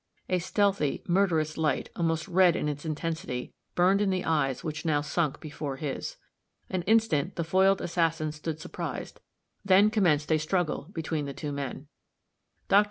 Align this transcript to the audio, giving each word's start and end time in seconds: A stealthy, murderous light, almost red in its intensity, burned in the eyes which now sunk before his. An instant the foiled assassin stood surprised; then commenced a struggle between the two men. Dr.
A 0.29 0.39
stealthy, 0.39 1.03
murderous 1.07 1.57
light, 1.57 1.89
almost 1.95 2.27
red 2.27 2.55
in 2.55 2.67
its 2.67 2.85
intensity, 2.85 3.53
burned 3.75 4.01
in 4.01 4.09
the 4.09 4.25
eyes 4.25 4.63
which 4.63 4.83
now 4.83 5.01
sunk 5.01 5.39
before 5.39 5.75
his. 5.75 6.17
An 6.71 6.81
instant 6.87 7.35
the 7.35 7.43
foiled 7.43 7.81
assassin 7.81 8.31
stood 8.31 8.59
surprised; 8.59 9.19
then 9.63 9.91
commenced 9.91 10.31
a 10.31 10.39
struggle 10.39 10.87
between 10.91 11.25
the 11.27 11.33
two 11.35 11.51
men. 11.51 11.85
Dr. 12.67 12.79